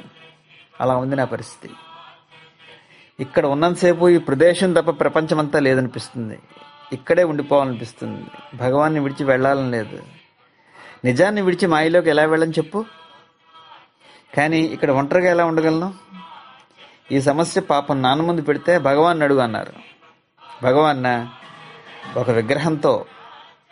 అలా 0.80 0.96
ఉంది 0.96 1.16
నా 1.16 1.24
పరిస్థితి. 1.24 1.74
ఇక్కడ 3.20 3.46
ఉన్నంతసేపు 3.46 4.08
ఈ 4.08 4.18
ప్రదేశం 4.18 4.72
తప్ప 4.72 4.90
ప్రపంచమంతా 4.90 5.58
లేదనిపిస్తుంది. 5.58 6.38
ఇక్కడే 6.92 7.24
ఉండిపోవాలనిపిస్తుంది. 7.24 8.24
భగవాన్ని 8.56 9.00
విడిచి 9.00 9.24
వెళ్ళాలని 9.24 9.70
లేదు. 9.70 10.17
నిజాన్ని 11.04 11.40
విడిచి 11.40 11.66
మాయలోకి 11.66 12.10
ఎలా 12.10 12.24
వెళ్ళని 12.24 12.52
చెప్పు? 12.52 12.84
కానీ 14.36 14.60
ఇక్కడ 14.60 14.90
ఒంటరిగా 14.90 15.30
ఎలా 15.30 15.44
ఉండగలను? 15.44 15.94
ఈ 17.12 17.20
సమస్య 17.20 17.60
పాపం 17.60 18.02
నాన్న 18.02 18.22
ముందు 18.22 18.42
పెడితే 18.42 18.78
భగవాన్ 18.78 19.22
అడుగు 19.22 19.38
అన్నారు. 19.38 19.72
భగవాన్న 20.62 21.28
ఒక 22.16 22.30
విగ్రహంతో 22.30 23.04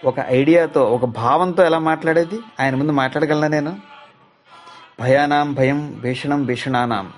ఒక 0.05 0.15
ఐడియాతో 0.27 0.85
ఒక 0.85 1.05
భావంతో 1.05 1.65
ఎలా 1.65 1.79
మాట్లాడేది? 1.79 2.41
ఆయన 2.61 2.75
ముందు 2.75 2.93
మాట్లాడగలనా 2.93 3.49
నేను? 3.49 3.77
భయానాం 5.01 5.55
భయం 5.55 6.01
భీషణం 6.01 6.45
భీషణానాం. 6.45 7.13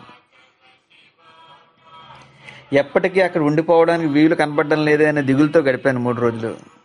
ఎప్పటికీ 2.72 3.20
అక్కడ 3.20 3.40
ఉండిపోవడానికి 3.40 4.08
వీలు 4.08 4.34
కనపడడం 4.34 4.84
లేదే 4.84 5.08
అనే 5.08 5.22
దిగులతో 5.22 5.60
గడిపాను 5.60 6.00
మూడు 6.00 6.20
రోజులు. 6.20 6.77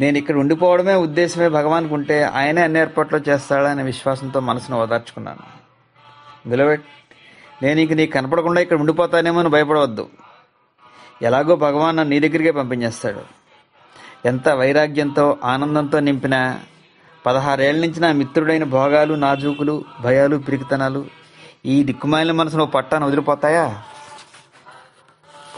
నేను 0.00 0.18
ఇక్కడ 0.18 0.36
ఉండిపోవడమే 0.36 0.94
ఉద్దేశమే 0.94 1.48
భగవాన్కి 1.48 1.94
ఉంటే 1.94 2.22
ఆయనే 2.22 2.62
అన్ని 2.62 2.80
ఏర్పాట్లు 2.80 3.18
చేస్తాడనే 3.28 3.82
విశ్వాసంతో 3.82 4.40
మనసును 4.40 4.82
ఓదార్చుకున్నాను. 4.82 5.44
నిలబెట్ 6.48 6.84
నేను 7.62 7.80
ఇంక 7.80 7.92
నీకు 7.92 8.12
కనపడకుండా 8.12 8.60
ఇక్కడ 8.60 8.78
ఉండిపోతానేమో 8.78 9.40
అని 9.40 9.48
భయపడవద్దు. 9.48 10.08
ఎలాగో 11.22 11.56
భగవాన్ 11.56 11.96
నన్ను 11.96 12.14
నీ 12.14 12.20
దగ్గరికే 12.20 12.50
పంపించేస్తాడు. 12.50 13.22
ఎంత 14.26 14.48
వైరాగ్యంతో 14.48 15.38
ఆనందంతో 15.44 16.00
నింపిన 16.00 16.58
పదహారేళ్ళ 17.26 17.80
నుంచి 17.86 18.00
నా 18.00 18.12
మిత్రుడైన 18.12 18.64
భోగాలు 18.64 19.14
నాజూకులు 19.14 19.84
భయాలు 20.00 20.36
పిరికితనాలు 20.36 21.06
ఈ 21.66 21.84
దిక్కుమాలిన 21.84 22.32
మనసును 22.32 22.66
పట్టాను 22.66 23.06
వదిలిపోతాయా? 23.06 23.82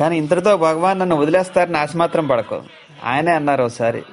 కానీ 0.00 0.16
ఇంతటితో 0.16 0.56
భగవాన్ 0.56 0.98
నన్ను 0.98 1.16
వదిలేస్తారని 1.16 1.78
ఆశ 1.78 1.96
మాత్రం 1.96 2.26
పడకు. 2.26 2.62
ఆయనే 3.04 3.32
అన్నారు 3.32 3.62
ఒకసారి 3.62 4.04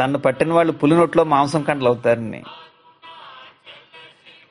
తను 0.00 0.18
పట్టిన 0.18 0.52
వాళ్ళు 0.52 0.72
పులి 0.72 0.96
నోట్లో 0.96 1.24
మాంసం 1.24 1.62
కంటలు 1.62 1.86
అవుతారని 1.86 2.42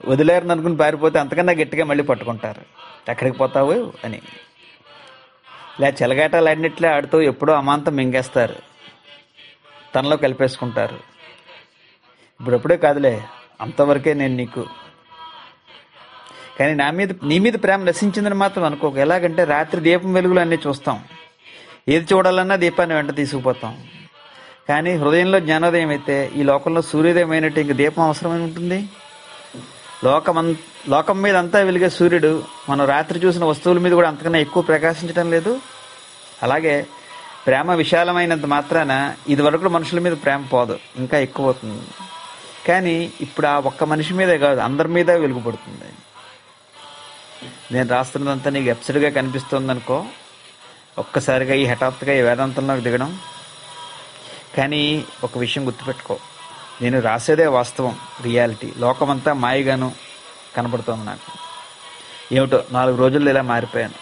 వదిలేరని 0.06 0.52
అనుకుని 0.52 0.78
పారిపోతే 0.78 1.20
అంతకన్నా 1.20 1.54
గట్టిగా 1.54 1.86
మళ్ళీ 1.86 2.04
పట్టుకుంటారు. 2.04 2.62
ఎక్కడికి 3.12 3.38
పోతావు 3.38 3.94
అని. 4.04 4.22
ఇలా 5.80 5.88
చెలగాటలు 5.88 6.50
ఆడినట్లే 6.50 6.90
ఆడుతూ 6.90 7.22
ఎప్పుడో 7.22 7.54
అమాంతం 7.54 7.96
మింగేస్తారు. 7.96 8.56
తనలో 9.96 10.18
కలిపేసుకుంటారు. 10.18 10.96
ఇప్పుడప్పుడే 12.40 12.78
కాదులే 12.78 13.24
అంతవరకే 13.62 14.14
నేను 14.14 14.36
నీకు. 14.36 14.66
కానీ 16.60 16.74
నా 16.74 16.92
మీద 16.92 17.10
నీ 17.24 17.40
మీద 17.40 17.54
ప్రేమ 17.54 17.84
నశించిందని 17.84 18.36
మాత్రం 18.36 18.64
అనుకోక. 18.64 18.98
ఎలాగంటే 18.98 19.44
రాత్రి 19.44 19.82
దీపం 19.82 20.14
వెలుగులు 20.14 20.40
అన్నీ 20.40 20.58
చూస్తాం. 20.68 21.04
ఏది 21.90 22.14
చూడాలన్నా 22.14 22.56
దీపాన్ని 22.56 22.96
వెంట 22.96 23.16
తీసుకుపోతాం. 23.16 23.84
కానీ 24.70 24.92
హృదయంలో 25.02 25.38
జ్ఞానోదయం 25.46 25.90
అయితే 25.96 26.16
ఈ 26.40 26.42
లోకంలో 26.50 26.82
సూర్యోదయం 26.90 27.32
అయినట్టు 27.36 27.60
ఇంక 27.64 27.74
దీపం 27.82 28.04
అవసరమై 28.08 28.40
ఉంటుంది? 28.48 28.80
లోకం 30.08 30.36
లోకం 30.94 31.18
మీద 31.24 31.36
అంతా 31.44 31.60
వెలిగే 31.70 31.90
సూర్యుడు 31.98 32.32
మనం 32.70 32.84
రాత్రి 32.94 33.18
చూసిన 33.24 33.44
వస్తువుల 33.52 33.80
మీద 33.86 33.94
కూడా 34.00 34.10
అంతకన్నా 34.12 34.40
ఎక్కువ 34.46 34.62
ప్రకాశించడం 34.70 35.28
లేదు? 35.36 35.54
అలాగే 36.46 36.76
ప్రేమ 37.46 37.74
విశాలమైనంత 37.82 38.46
మాత్రాన 38.54 38.94
ఇది 39.34 39.42
వరకు 39.48 39.72
మనుషుల 39.78 40.00
మీద 40.06 40.16
ప్రేమ 40.24 40.42
పోదు 40.54 40.76
ఇంకా 41.02 41.18
ఎక్కువ 41.28 41.50
అవుతుంది 41.50 41.84
కానీ 42.68 42.96
ఇప్పుడు 43.26 43.48
ఆ 43.54 43.56
ఒక్క 43.70 43.84
మనిషి 43.92 44.14
మీదే 44.20 44.38
కాదు 44.46 44.60
అందరి 44.68 44.90
మీద 44.98 45.12
వెలుగుపడుతుంది. 45.24 45.90
నేను 47.74 47.88
రాస్తున్నదంతా 47.96 48.50
నీకు 48.56 48.70
ఎప్సెడ్గా 48.76 49.10
కనిపిస్తుంది 49.18 49.72
అనుకో 49.76 49.98
ఒక్కసారిగా 51.04 51.56
ఈ 51.62 51.66
హఠాత్తుగా 51.72 52.14
ఈ 52.20 52.24
వేదాంతంలోకి 52.28 52.84
దిగడం 52.88 53.12
కానీ 54.60 55.06
ఒక 55.24 55.38
విషయం 55.38 55.66
గుర్తుపెట్టుకో. 55.66 56.20
నేను 56.82 57.02
రాసేదే 57.02 57.48
వాస్తవం 57.48 58.00
రియాలిటీ. 58.22 58.74
లోకమంతా 58.78 59.34
మాయగాను 59.34 59.96
కనపడుతోంది 60.58 61.06
నాకు. 61.06 61.32
ఏమిటో 62.36 62.64
నాలుగు 62.72 62.98
రోజుల్లో 62.98 63.32
ఇలా 63.32 63.42
మారిపోయాను. 63.42 63.94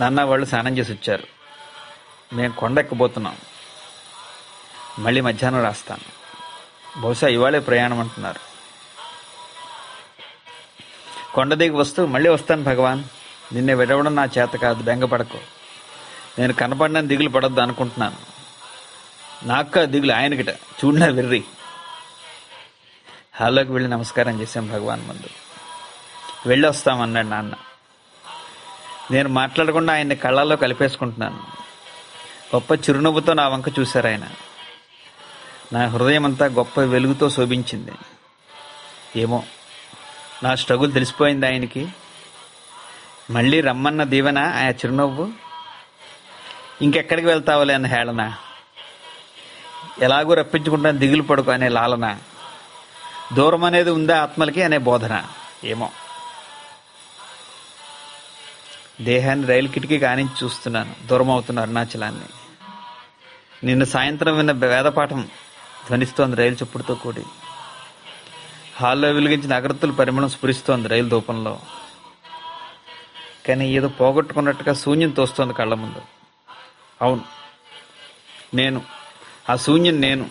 నాన్న 0.00 0.22
వాళ్ళు 0.22 0.46
స్నానం 0.46 0.78
చేసి 0.78 0.92
వచ్చారు. 0.92 1.24
మేము 2.32 2.52
కొండెక్కబోతున్నాం. 2.52 3.36
మళ్ళీ 4.98 5.20
మధ్యాహ్నం 5.20 5.62
రాస్తాను. 5.62 6.18
బహుశా 7.00 7.28
ఇవాళే 7.28 7.58
ప్రయాణం 7.58 8.00
అంటున్నారు. 8.00 8.40
కొండ 11.34 11.54
దిగి 11.54 11.70
వస్తూ 11.70 12.06
మళ్ళీ 12.06 12.30
వస్తాను 12.30 12.62
భగవాన్. 12.62 13.04
నిన్నే 13.52 13.74
విడవడం 13.74 14.14
నా 14.14 14.24
చేత 14.24 14.48
కాదు 14.48 14.82
బెంగపడకు. 14.82 15.38
నేను 16.38 16.52
కనపడిన 16.52 17.00
దిగులు 17.00 17.28
పడద్దు 17.28 17.60
అనుకుంటున్నాను. 17.60 18.37
నాక్క 19.42 19.84
దిగులు 19.84 20.12
ఆయనకిట. 20.12 20.48
చూడనా 20.48 21.06
వెర్రి. 21.06 21.44
హాల్లోకి 23.34 23.72
వెళ్ళి 23.72 23.90
నమస్కారం 23.90 24.40
చేశాం 24.40 24.68
భగవాన్ 24.68 25.08
ముందు. 25.08 25.26
వెళ్ళి 26.46 26.68
వస్తామన్నాడు 26.68 27.26
నాన్న. 27.26 27.52
నేను 29.10 29.28
మాట్లాడకుండా 29.28 29.92
ఆయన్ని 29.92 30.16
కళ్ళల్లో 30.16 30.56
కలిపేసుకుంటున్నాను. 30.56 31.42
గొప్ప 32.54 32.72
చిరునవ్వుతో 32.72 33.32
నా 33.32 33.48
వంక 33.48 33.78
చూశారు 33.78 34.06
ఆయన. 34.06 34.28
నా 35.72 35.86
హృదయం 35.86 36.24
అంతా 36.24 36.46
గొప్ప 36.46 36.80
వెలుగుతో 36.80 37.30
శోభించింది. 37.30 37.92
ఏమో 39.16 39.42
నా 40.42 40.54
స్ట్రగుల్ 40.54 40.92
తెలిసిపోయింది 40.92 41.46
ఆయనకి. 41.46 41.88
మళ్ళీ 43.30 43.60
రమ్మన్న 43.60 44.04
దీవెన 44.04 44.38
ఆ 44.38 44.68
చిరునవ్వు. 44.68 45.28
ఇంకెక్కడికి 46.82 47.26
వెళ్తావులే 47.26 47.74
అన్న 47.74 47.86
హేళన. 47.86 48.34
ఎలాగో 50.02 50.34
రప్పించుకుంటాను 50.34 50.98
దిగులు 50.98 51.22
పడుకో 51.22 51.52
అనే 51.52 51.68
లాలన. 51.68 52.18
దూరం 53.32 53.64
అనేది 53.64 53.90
ఉందా 53.90 54.22
ఆత్మలకి 54.22 54.62
అనే 54.62 54.78
బోధన. 54.78 55.24
ఏమో. 55.64 55.90
దేహాన్ని 59.00 59.46
రైలు 59.46 59.68
కిటికీ 59.68 59.98
కానించి 59.98 60.44
చూస్తున్నాను. 60.44 60.94
దూరం 61.06 61.30
అవుతున్న 61.30 61.60
అరుణాచలాన్ని. 61.60 62.24
నిన్న 63.64 63.84
సాయంత్రం 63.84 64.36
విన్న 64.36 64.52
వేదపాఠం 64.52 65.28
ధ్వనిస్తోంది 65.88 66.36
రైలు 66.36 66.54
చప్పుడుతో 66.54 66.94
కూడి. 66.94 67.22
హాల్లో 68.76 69.12
వెలిగించిన 69.12 69.54
అగరత్తుల 69.54 69.90
పరిమళం 69.90 70.28
స్ఫురిస్తోంది 70.28 70.88
రైలు 70.88 71.08
దూపంలో 71.08 71.58
కానీ 73.48 73.68
ఏదో 73.72 73.88
పోగొట్టుకున్నట్టుగా 73.88 74.74
శూన్యం 74.74 75.10
తోస్తోంది 75.10 75.54
కళ్ళ 75.54 75.74
ముందు. 75.74 76.02
అవును. 77.02 77.24
నేను 78.54 78.97
ఆ 79.50 79.56
శూన్యం 79.56 80.00
నేను. 80.00 80.30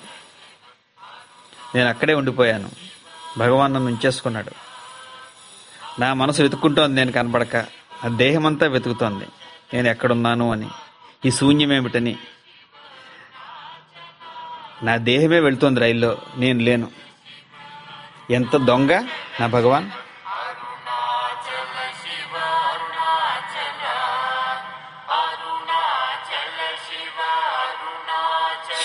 నేను 1.75 1.89
అక్కడే 1.89 2.13
ఉండిపోయాను. 2.13 2.69
భగవాన్ 3.37 3.73
నన్ను 3.73 3.91
ఉంచేసుకున్నాడు. 3.91 4.51
నా 6.01 6.13
మనసు 6.13 6.41
వెతుక్కుంటోంది 6.41 6.95
నేను 6.95 7.11
కనబడక. 7.11 7.55
ఆ 8.05 8.07
దేహమంతా 8.07 8.67
వెతుకుతోంది. 8.67 9.25
నేను 9.73 9.87
ఎక్కడున్నాను 9.87 10.51
అని. 10.51 10.67
ఈ 11.25 11.31
శూన్యం 11.31 11.73
ఏమిటని. 11.73 12.17
నా 14.83 14.95
దేహమే 14.95 15.39
వెళుతోంది 15.39 15.79
రైల్లో. 15.79 16.17
నేను 16.37 16.59
లేను. 16.59 16.91
ఎంత 18.29 18.57
దొంగ 18.57 18.91
నా 19.39 19.47
భగవాన్? 19.47 19.91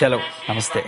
సెలవు 0.02 0.26
నమస్తే 0.50 0.82